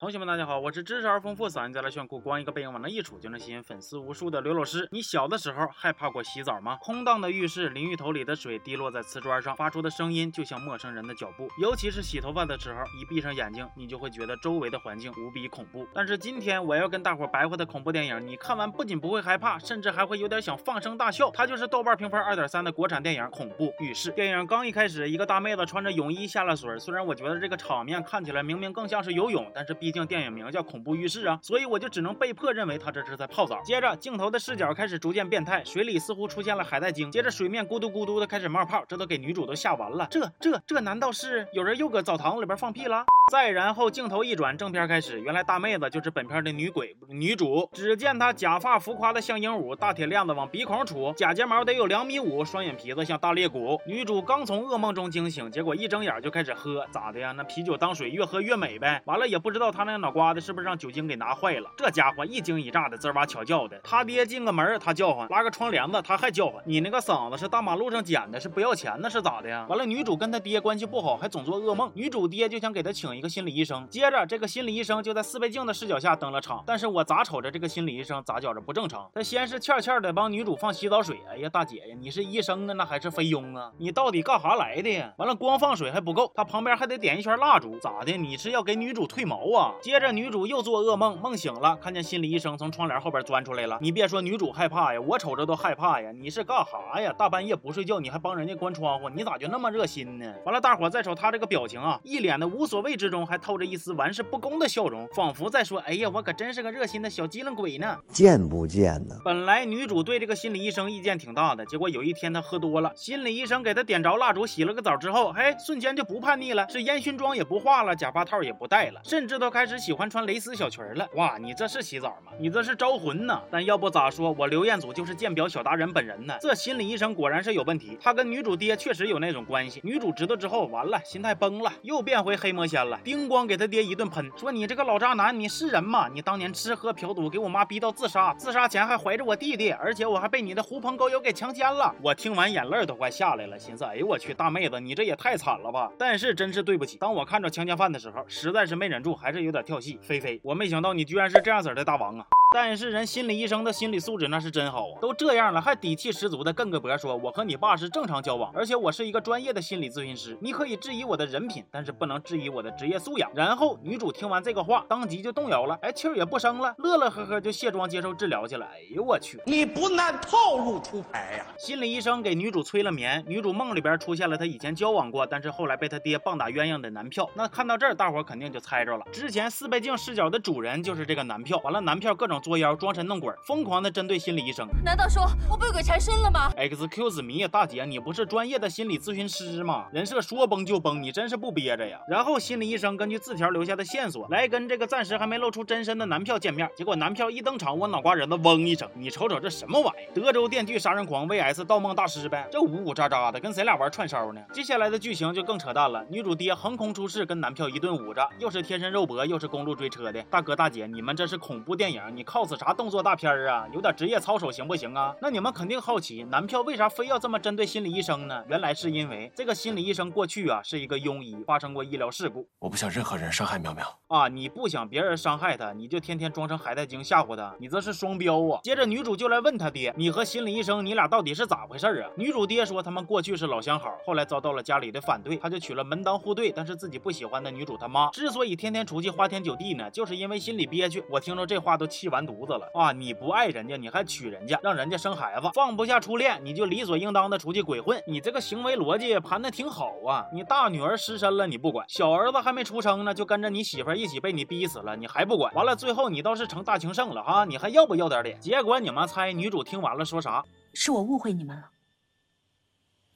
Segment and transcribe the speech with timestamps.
[0.00, 4.88] 同学们，大家好，我是知识而丰富、嗓音再来炫酷、光一个背影往那一杵就能吸引粉丝无数的刘老师。
[4.92, 6.78] 你小的时候害怕过洗澡吗？
[6.80, 11.48] 空荡的浴室，淋浴头里的水滴落在瓷砖上，发出的声音就像陌生人的脚步。
[11.60, 15.84] 尤其是洗头发的时候，一闭上眼睛，你就会觉得周围的环境无比恐怖。
[15.92, 21.28] 但是今天我要跟大伙白话的恐怖电影，你看完不仅不会害怕，甚至还会有点想放声大笑。
[21.32, 24.10] 它就是豆瓣评分二点三的国产电影《恐怖浴室》。
[24.14, 30.58] 电影刚一开始，一个大妹子穿着泳衣下了水，虽然我觉得这个场面看起来明明更像是游泳，但是毕毕竟电影名叫。
[30.68, 33.62] 恐怖浴室啊，所以我就只能被迫认为他这是在泡澡。
[33.62, 40.06] 接着镜头的视角开始逐渐变态，水里似乎出现了海带精，接着水面咕嘟咕嘟的开始冒泡，这都给女主都吓完了。
[40.10, 43.06] 这这这难道是有人又搁澡堂子里边放屁了？
[43.28, 47.68] 再然后镜头一转，正片开始，原来大妹子就是本片的女鬼女主。
[47.74, 53.78] 只见她假发浮夸的像鹦鹉，大铁链子往鼻孔杵，假睫毛得有两米五，双眼皮子像大裂谷。
[53.86, 57.32] 女主刚从噩梦中惊醒，结果一睁眼就开始喝，咋的呀？
[57.32, 59.02] 那啤酒当水，越喝越美呗。
[59.04, 61.70] 完了也不知道她那脑瓜子是不是让酒精给拿坏了。
[61.76, 63.78] 这家伙一惊一乍的，滋哇巧叫的。
[63.84, 66.62] 他爹进个门，他叫唤；拉个窗帘子，他还叫唤。
[66.64, 69.66] 你那个嗓子是大马路上捡的，是不要钱的，是咋的呀？
[69.68, 71.90] 完了，女主跟他爹关系不好，还总做噩梦。
[71.94, 73.84] 女主爹就想给他请一个心理医生。
[73.90, 79.10] 接着，这个心理医生就在四倍镜的视角下登了场，但是我咋瞅着这个心理医生咋觉着不正常？
[79.12, 83.72] 他先是欠欠的帮女主放洗澡水，哎呀，大姐呀，你是医生啊，那还是菲佣啊？
[83.78, 85.12] 你到底干啥来的呀？
[85.18, 88.16] 完了，光放水还不够，他旁边还得点一圈蜡烛，咋的？
[88.16, 89.74] 你是要给女主褪毛啊？
[89.82, 93.78] 接着，女主又做噩梦，梦醒了，看见心理医生从窗帘后边钻出来了。
[93.80, 96.12] 你别说女主害怕呀，我瞅着都害怕呀。
[96.12, 97.12] 你是干啥呀？
[97.18, 100.32] 大半夜不睡觉，你还帮人家关窗户，你咋就那么热心呢？
[100.44, 103.92] 完了，大伙再瞅他这个表情啊，一脸的无所谓之中还透着一丝。
[103.94, 109.16] 玩世不恭的笑容，仿佛在说：“哎呀，我可真是个热心的小机灵鬼呢。”贱不贱呢？
[109.24, 121.08] 本来女主对这个心理医生意见挺大的，结果有一天她喝多了，心理医生给她点着蜡烛，洗了个澡之后，嘿，瞬间就不叛逆了，是烟熏妆也不化了，假发套也不戴了，甚至都开始喜欢穿蕾丝小裙了。
[121.14, 122.32] 哇，你这是洗澡吗？
[122.38, 123.40] 你这是招魂呢？
[123.50, 126.34] 但要不咋说，我刘彦祖就是鉴表小达人本人呢。
[126.40, 129.80] 这心理医生果然是有问题，他跟女主爹确实有那种关系。
[129.82, 133.78] 女主知道之后，完了，心态崩了，又变回黑魔仙了，叮咣给他爹。
[133.88, 136.08] 一顿喷，说你这个老渣男，你是人吗？
[136.12, 141.94] 你当年吃喝嫖赌，给我妈逼到自杀，自杀前还怀着我弟弟，而且我还被你的狐朋狗友给强奸了。
[142.02, 145.90] 我听完眼泪都快下来了，寻思，哎呦我去，大妹子，你这也太惨了吧！
[145.98, 149.98] 但是真是对不起，当我看着强奸犯的时候，实在是没忍住，还是有点跳戏。
[150.02, 152.26] 菲菲，我没想到你居然是这样子的大王啊！
[152.50, 163.30] 但是人心理医生的心理素质那是真好啊，都这样了还底气十足的跟个博说，我和你爸是正常交往，而且我是一个专业的心理咨询师，你可以质疑我的人品，但是不能质疑我的职业素养。
[163.34, 168.64] 然后女主听完这个话，当即就动摇了，哎，气儿也不生了，乐乐呵呵就卸妆接受治疗去了。
[168.64, 171.46] 哎呦我去，你不按套路出牌呀！
[171.58, 177.28] 心理医生给女主催了眠，女主梦里边出现了她以前交往过，但是后来被她爹棒打鸳鸯的男票。
[177.34, 181.60] 那看到这儿，大伙肯定就猜着了，之前四倍镜视角的主人就是这个男票。
[181.62, 183.18] 完了，男票各种作妖，装神弄。
[183.18, 189.86] 鬼疯狂的针对心理医生，难道说我被鬼缠身了吗？Excuse me，大姐，你不是专业的心理咨询师吗？
[189.90, 191.98] 人设说崩就崩，你真是不憋着呀！
[192.08, 196.70] 然后心理医生根据字条留下的线索，来跟这个暂时还没露出真身的男票见面。
[196.76, 200.14] 结果男票一登场，我脑瓜仁子嗡一声，你瞅瞅这什么玩意？
[200.14, 202.46] 德州电锯杀人狂 vs 盗梦大师呗？
[202.52, 204.40] 这呜呜喳喳的，跟谁俩玩串烧呢？
[204.52, 210.22] 接下来的剧情就更扯淡了，女主爹横空出世，跟男票一顿捂着，又是贴身肉搏，又是公路追车的。
[210.24, 213.02] 大哥大姐，你们这是恐怖电影，你 cos 啥动作？
[213.02, 215.14] 大片儿啊，有点职业操守行不行啊？
[215.22, 218.44] 那你们肯定好奇，男票为啥非要这么针对心理医生呢？
[218.48, 222.46] 原来是因为这个心理医生过去啊是一个庸医，发生过医疗事故。
[222.58, 224.28] 我不想任何人伤害苗苗啊！
[224.28, 228.60] 你不想别人伤害他，你就天天装成海带精吓唬他，你这是双标啊！
[228.62, 232.10] 接着女主就来问他爹，你和心理医生你俩到底是咋回事啊？
[232.16, 238.10] 女主爹说他们过去是老相好，后来遭到了家里的反对，他就娶了门当户对但是自己不喜欢的女主他妈。
[238.10, 241.02] 之所以天天出去花天酒地呢，就是因为心里憋屈。
[241.08, 242.92] 我听着这话都气完犊子了啊！
[242.92, 243.78] 你不爱人家。
[243.78, 248.02] 你还娶人家，让人家生孩子，放不下初恋，你就理所应当的出去鬼混。
[248.06, 250.26] 你这个行为逻辑盘的挺好啊！
[250.32, 255.54] 你大女儿失身了你不管，小儿子还没出生呢，就跟着你媳妇一起被你逼死了，你还不管。
[255.54, 258.40] 完了，最后你倒是成大情圣了哈，你还要不要点脸？
[258.40, 260.44] 结果你们猜女主听完了说啥？
[260.74, 261.70] 是我误会你们了，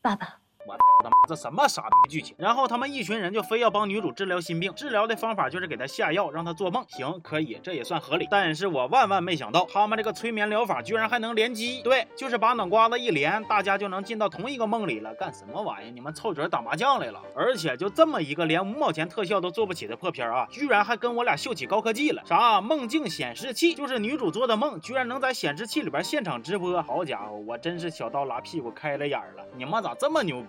[0.00, 0.38] 爸爸。
[0.64, 2.34] 我他妈这什么傻逼剧情？
[2.38, 6.84] 然后他们一群人就非要帮女主治疗心病，治疗的方法就是给她下药，让她做梦。
[6.88, 8.26] 行，可以，这也算合理。
[8.30, 11.82] 但是我万万没想到，他们这个催眠疗法居然还能联机。
[11.82, 15.12] 对，就是把脑瓜子一连，大家就能进到同一个梦里了。
[15.14, 15.90] 干什么玩意？
[15.90, 17.20] 你们凑嘴打麻将来了？
[17.34, 22.22] 而且就这么一个连五毛钱特效都做不起的破片啊，居然还跟我俩秀起高科技了？
[22.24, 23.74] 啥梦境显示器？
[23.74, 26.82] 就是女主做的梦，居然能在显示器里边现场直播。
[26.82, 29.44] 好家伙，我真是小刀拉屁股开了眼了。
[29.56, 30.46] 你们咋这么牛逼？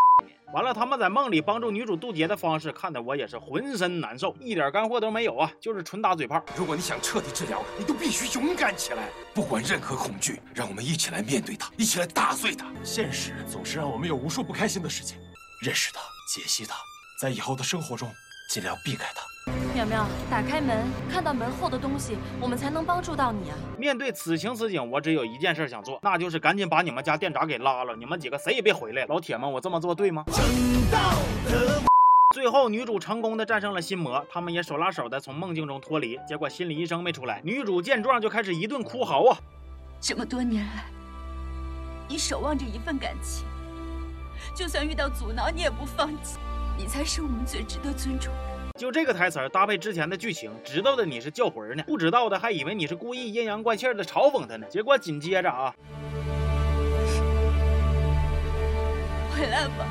[0.54, 6.44] 完了，他们在梦里帮助女主渡劫的方式，看得我也是浑身难受，一点干货都没有啊，就是纯打嘴炮。
[6.56, 12.68] 如果你想彻底治疗，你都必须勇敢起来，不管任何恐惧，让我们一起来面对它，一起来打碎它。
[12.84, 15.18] 现实总是让我们有无数不开心的事情，
[15.62, 16.02] 认识它，
[16.34, 16.76] 解析它，
[17.20, 18.12] 在以后的生活中
[18.50, 19.33] 尽量避开它。
[19.74, 23.58] 淼淼，打开门，看到门后的东西，我们才能帮助到你啊！
[23.76, 29.04] 面对此情此景，我只有一件事想做，那就是赶紧把你们家电闸给拉了，你们几个谁也别回来。
[29.08, 30.24] 老铁们，我这么做对吗？
[32.36, 36.20] 最后，女主成功的战胜了心魔，他们也手拉手的从梦境中脱离。
[36.28, 39.38] 结果心理医生没出来，女主见状就开始一顿哭嚎啊！
[40.00, 40.86] 这么多年来，
[42.08, 43.44] 你守望着一份感情，
[44.56, 46.38] 就算遇到阻挠，你也不放弃，
[46.78, 48.63] 你才是我们最值得尊重的。
[48.80, 54.66] 就这个台词搭配之前的剧情，知道的你是叫魂呢，不知道的还以为你是故意阴阳怪气的嘲讽他呢。
[54.68, 55.72] 结果紧接着啊，
[59.32, 59.86] 回来吧，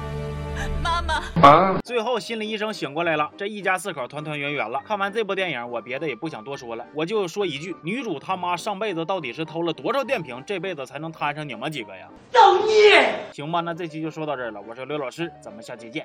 [0.82, 1.22] 妈妈。
[1.48, 1.78] 啊！
[1.84, 4.82] 最后心理医生醒过来了，这一家四口团团圆圆了。
[4.84, 12.08] 看完这部电影，我别的也不想多说了，我就说一句：女主他妈上辈子到底是偷了多少电瓶，这辈子才能摊上你们几个呀？
[12.32, 13.14] 造孽！
[13.32, 14.60] 行吧，那这期就说到这儿了。
[14.68, 16.04] 我是刘老师，咱们下期见。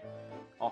[0.60, 0.72] 好。